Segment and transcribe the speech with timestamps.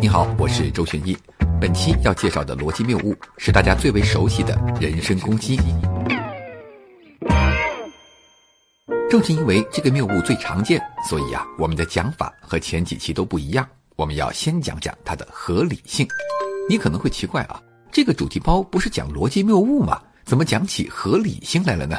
[0.00, 1.16] 你好，我是周玄一。
[1.60, 5.58] 本期要介绍的逻辑谬误是大家最为熟悉的人身攻击。
[9.10, 13.68] 正是因为这个谬误最常见，所以啊，我们的讲法和前几期都不一样。
[13.96, 16.06] 我们要先讲讲它的合理性。
[16.68, 17.60] 你可能会奇怪啊，
[17.90, 20.00] 这个主题包不是讲逻辑谬误吗？
[20.24, 21.98] 怎么讲起合理性来了呢？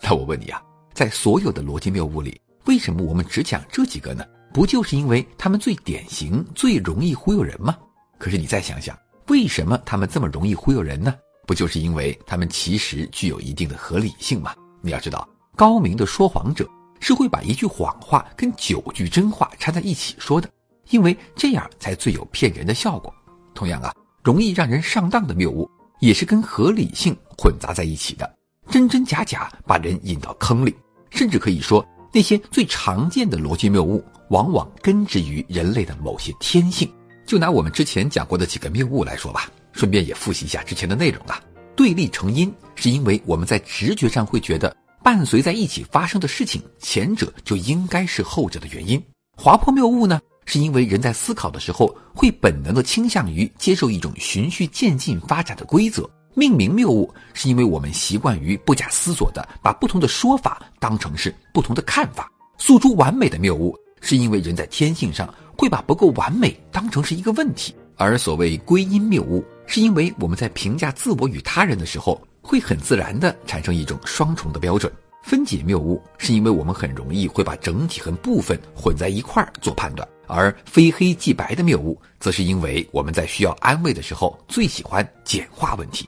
[0.00, 0.62] 那我问你啊，
[0.94, 4.24] 在所有的逻辑谬误里，为什么我们只讲这几个呢？
[4.52, 7.76] 不就是因为他们最典型、最容易忽悠人吗？
[8.18, 11.14] 可是你再想想，为什么他们这么容易忽悠人呢？
[11.46, 14.54] 不就是因为他们其实具有一定的合理性吗？
[14.82, 16.68] 你要知道，高明的说谎者
[17.00, 20.48] 是会把一句谎话跟九句真话掺在一起说的，
[20.90, 23.12] 因为这样才最有骗人的效果。
[23.54, 25.68] 同样啊，容易让人上当的谬误
[26.00, 28.36] 也是跟合理性混杂在一起的，
[28.68, 30.76] 真真假假把人引到坑里。
[31.10, 36.90] 甚至可以说，那些最常见的逻辑谬误往往根植于人类的某些天性。
[37.26, 41.40] 就拿我们之前讲过的几个谬误来说吧，顺便也复习一下之前的内容啊。
[41.76, 49.02] 对立成因是因为我们在直觉上会觉得伴随在一起发生的事情，前者就应该是后者的原因。
[49.36, 50.20] 划破谬误呢？
[50.46, 56.10] 是因为人在思考的时候会本能的倾向于接受一种循序渐进发展的规则。
[56.40, 62.32] 命名谬误是因为我们习惯于不假思索的把不同的说法当成是不同的看法。
[62.56, 67.74] 诉诸完美的谬误是因为人在天性上会把不够完美当成是一个问题。
[67.96, 74.90] 而所谓归因谬误是因为我们在评价自我与他人的时候会很自然的产生一种双重的标准。
[75.22, 80.06] 分解谬误是因为我们很容易会把整体和部分混在一块儿做判断。
[80.32, 86.06] 而非黑即白的谬误，则是因为我们在需要安慰的时候最喜欢简化问题。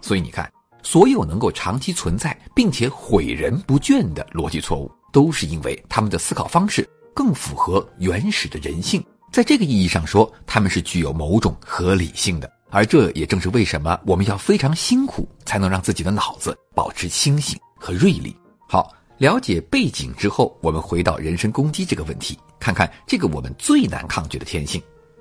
[0.00, 0.50] 所以你看，
[0.82, 9.00] 所有能够长期存在并且毁人不倦的逻辑错误，都是因为他们的思考方式更符合原始的人性。
[9.30, 12.50] 在这个意义上说，他们是具有某种合理性的。
[12.70, 18.34] 而这也正是为什么我们要非常辛苦才能让自己的脑子保持清醒和锐利。
[18.70, 18.94] 好。
[19.18, 24.80] 了解背景之后，我们回到人身攻击这个问题，看看这个我们最难抗拒的天性。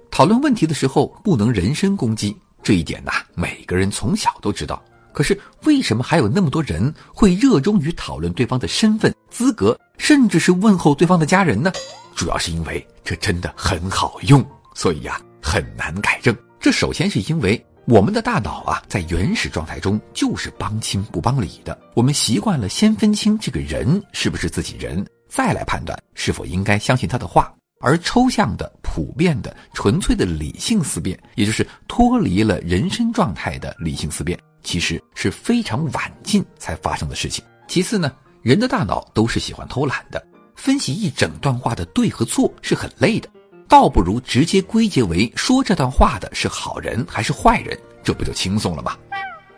[0.09, 2.33] 讨论问题的时候不能人身攻击，
[2.63, 4.81] 这一点呐，每个人从小都知道。
[5.11, 11.69] 可是为什么还有那么多人会热衷于讨论对方的身份、资格，甚至是问候对方的家人呢？
[12.15, 14.41] 主要是因为这真的很好用，
[14.73, 16.33] 所以呀，很难改正。
[16.57, 17.61] 这首先是因为。
[17.89, 21.75] 我们的大脑啊，在原始状态中就是帮亲不帮理的。
[21.95, 27.51] 我们习惯了先分清这个人是不是自己人，再来判断是否应该相信他的话。
[27.81, 37.43] 而抽象的、普遍的、纯粹的理性思辨，也就是脱离了人身状态的理性思辨，其实是非常晚近才发生的事情。
[37.67, 38.13] 其次呢，
[38.43, 40.23] 人的大脑都是喜欢偷懒的，
[40.55, 43.27] 分析一整段话的对和错是很累的。
[43.69, 48.97] 倒不如直接归结为说这段话的是好人还是坏人，这不就轻松了吗？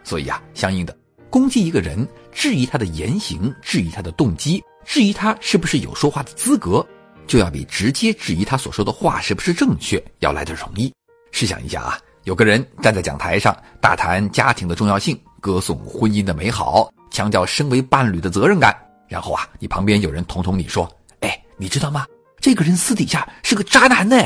[0.03, 0.95] 所以啊，相应的
[1.29, 6.85] 攻击一个人，质疑他的言行，质疑他的动机，质疑他是不是有说话的资格，
[7.25, 10.93] 就要比直接质疑他所说的话是不是正确要来得容易。
[11.31, 18.77] 试想一下啊，有个人站在讲台上大谈家庭的重要性，歌颂婚姻的美好，强调身为伴侣的责任感，
[19.07, 20.85] 然后啊，你旁边有人捅捅你说
[21.21, 22.05] ：“哎，你知道吗？”
[22.41, 24.17] 这个人私底下是个渣男呢。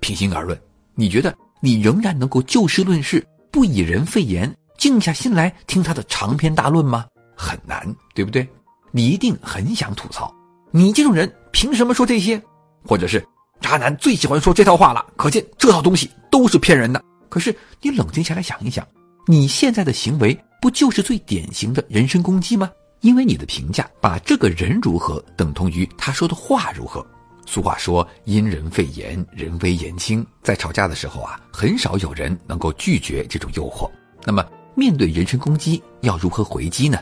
[0.00, 0.60] 平心而论，
[0.94, 7.06] 你觉得你仍然能够就事论事，不以人废言，静下心来听他的长篇大论吗？
[7.34, 7.82] 很难，
[8.14, 8.46] 对不对？
[8.90, 10.30] 你一定很想吐槽，
[10.70, 12.40] 你这种人凭什么说这些？
[12.84, 13.26] 或者是
[13.58, 17.02] 渣男最喜欢说这套话了，可见这套东西都是骗人的。
[17.30, 18.86] 可是你冷静下来想一想，
[19.26, 22.70] 你现在的行为不就是最典型的人身攻击吗？
[23.00, 27.06] 因为你的评价把这个人如何等同于他说的话如何。
[27.50, 33.90] 俗话说：“因人废言，人微言轻。”在吵架的时候啊，很少有人能够拒绝这种诱惑。
[34.24, 34.46] 那么，
[34.76, 36.96] 面对人身攻击，要如何回击呢？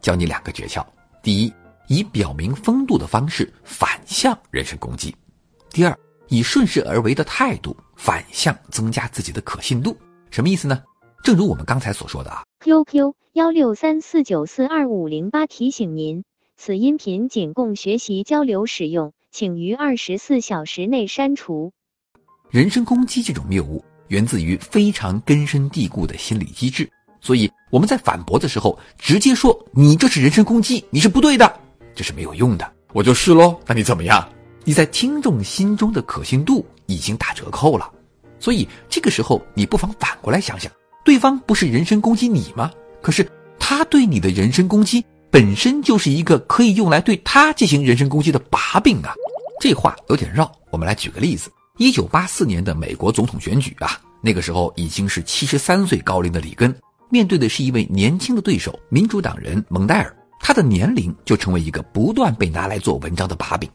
[0.00, 0.82] 教你两个诀窍：
[1.22, 1.52] 第一，
[1.86, 5.12] 以表明风度的方式反向人身攻击；
[5.68, 5.94] 第二，
[6.28, 9.94] 以顺势而为的态度反向增加自己的可信度。
[10.30, 10.82] 什么意思呢？
[11.22, 16.24] 正如我们刚才所说的啊，QQ 幺六三四九四二五零八提醒您，
[16.56, 19.12] 此音频仅供学习交流使用。
[19.32, 21.72] 请于二十四小时内删除。
[22.50, 26.90] 人身攻击这种谬误源自于非常根深蒂固的心理机制，
[27.20, 31.60] 所以我们在反驳的时候直接说你这是人身攻击，你是不对的，
[31.94, 32.72] 这是没有用的。
[32.92, 34.28] 我就是喽，那你怎么样？
[34.64, 37.88] 你在听众心中的可信度已经打折扣了，
[38.40, 40.70] 所以这个时候你不妨反过来想想，
[41.04, 42.72] 对方不是人身攻击你吗？
[43.00, 43.24] 可是
[43.60, 45.04] 他对你的人身攻击。
[45.30, 49.14] 本身就是一个可以用来对他进行人身攻击的把柄啊！
[49.60, 51.48] 这话有点绕，我们来举个例子：
[51.78, 56.74] 一九八四年的美国总统选举啊，那个时候已经是七十三岁高龄的里根，
[57.10, 60.16] 面对的是一位年轻的对手——民主党人蒙代尔。
[60.40, 63.70] 他的年龄就成为一个不断被拿来做文章的把柄。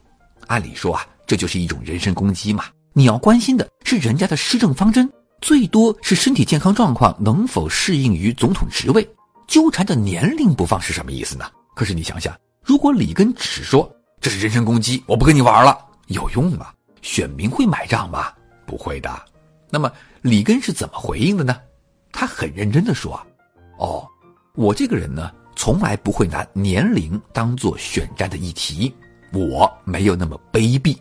[0.48, 2.64] 按理说啊，这就是一种人身攻击嘛。
[2.92, 5.10] 你要关心的是人家的施政方针，
[5.40, 9.08] 最多是身体健康状况能否适应于总统职位。
[9.46, 11.44] 纠缠着年龄不放是什么意思呢？
[11.74, 13.90] 可是你想想，如果里根只说
[14.20, 16.72] 这是人身攻击，我不跟你玩了，有用吗？
[17.02, 18.32] 选民会买账吗？
[18.66, 19.10] 不会的。
[19.70, 19.90] 那么
[20.22, 21.56] 里根是怎么回应的呢？
[22.12, 23.20] 他很认真的说
[23.78, 24.06] ：“哦，
[24.54, 28.94] 我这个人呢。”从来不会拿年龄当做选战的议题，
[29.32, 30.94] 我没有那么卑鄙，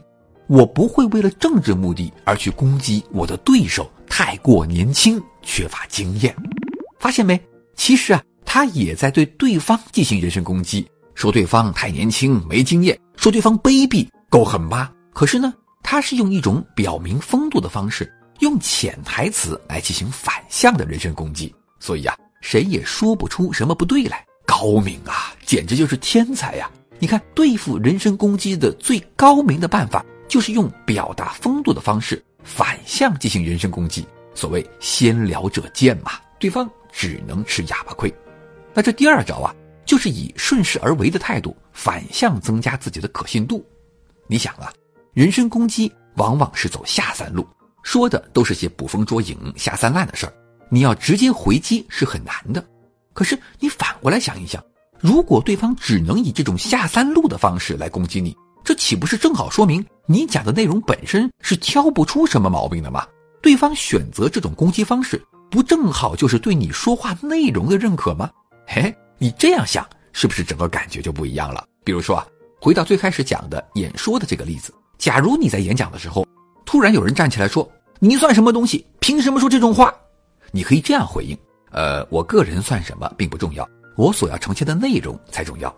[0.48, 6.34] 我不会为了政治目的而去攻击我的对手太过年轻、缺乏经验。
[6.98, 7.38] 发现没？
[7.76, 8.24] 其实啊，
[8.56, 14.94] 他也在对对方进行人身攻击，说对方太年轻、没经验，说对方卑鄙，够狠吧？
[15.14, 15.54] 可是呢，
[15.84, 18.10] 他是用一种表明风度的方式，
[18.40, 24.26] 用潜台词来进行反向的人身攻击，所以啊，谁也说不出什么不对来。
[24.46, 26.72] 高明啊，简直就是天才呀！
[26.98, 34.08] 你看，对付人身攻击的最高明的办法，就是用表达风度的方式反向进行人身攻击。
[34.34, 38.10] 所谓先聊者贱嘛，对方只能吃哑巴亏。
[38.76, 39.56] 那这第二招啊，
[39.86, 43.66] 就是以顺势而为的态度反向增加自己的可信度。
[44.28, 44.72] 你想啊，
[45.14, 47.48] 人身攻击往往是走下三路，
[47.84, 50.34] 说的都是些捕风捉影、下三滥的事儿，
[50.70, 52.64] 你要直接回击是很难的。
[53.14, 54.62] 可是你反过来想一想，
[55.00, 63.08] 如果对方只能以这种下三路的方式来攻击你，这岂不是正好说明你讲的内容本身是挑不出什么毛病的吗？
[63.42, 68.30] 对方选择这种攻击方式，不正好就是对你说话内容的认可吗？
[68.68, 71.66] 嘿，你这样想，是不是整个感觉就不一样了？
[71.84, 72.28] 比如说啊，
[72.60, 76.26] 回到最开始讲的演说的这个例子，假如你在演讲的时候，
[76.66, 77.70] 突然有人站起来说
[78.00, 78.86] ：“你算什么东西？
[79.00, 79.94] 凭什么说这种话？”
[80.52, 81.38] 你可以这样回应。
[81.72, 85.74] 呃，我个人算什么并不重要，我所要呈现的内容才重要。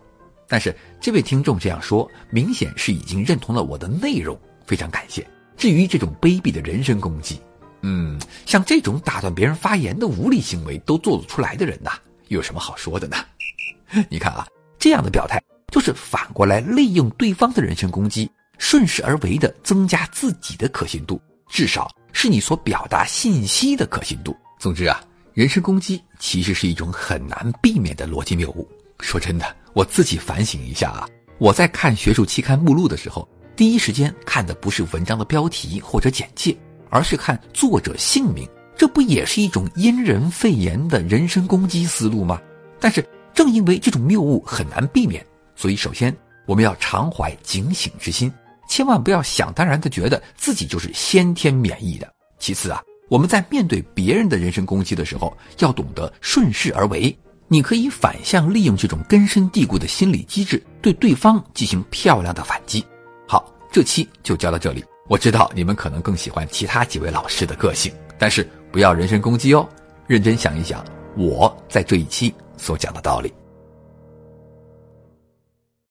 [0.47, 5.27] 但是这位听众这样说，明显是已经认同了我的内容，非常感谢。
[5.57, 7.41] 至于这种卑鄙的人身攻击，
[7.81, 11.91] 嗯，像这种打断别人发言的无理行为都做得出来的人呐，
[12.29, 13.17] 有什么好说的呢？
[14.09, 14.45] 你看啊，
[14.77, 15.41] 这样的表态
[15.71, 24.35] 就是反过来利用对方的人身攻击，顺势而为的增加自己的可信度，至少是你所表达信息的可信度。
[24.59, 25.01] 总之啊。
[25.33, 28.67] 人身攻击其实是一种很难避免的逻辑谬误。
[29.01, 31.07] 说真的，我自己反省一下啊，
[31.37, 36.57] 我在看学术期刊目录的时候，第一时间看的不是文章的标题或者简介，
[36.89, 38.49] 而是看作者姓名。
[38.77, 42.39] 这不也是一种因人废言的人身攻击思路吗？
[42.79, 43.03] 但是
[43.33, 45.25] 正因为这种谬误很难避免，
[45.55, 46.15] 所以首先
[46.45, 48.31] 我们要常怀警醒之心，
[48.69, 52.13] 千万不要想当然的觉得自己就是先天免疫的。
[52.39, 52.81] 其次啊。
[53.09, 57.17] 我们在面对别人的人身攻击的时候，要懂得顺势而为。
[57.47, 62.85] 你可以反向利用这种根深蒂固的心理机制，对对方进行漂亮的反击。
[63.25, 64.83] 好，这期就教到这里。
[65.07, 69.67] 我知道你们可能更喜欢其他几位老师的个性，但是不要人身攻击哦。
[70.07, 70.83] 认真想一想，
[71.17, 73.33] 我在这一期所讲的道理。